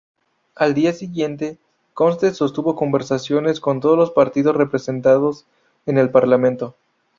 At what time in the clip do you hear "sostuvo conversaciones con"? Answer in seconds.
2.33-3.79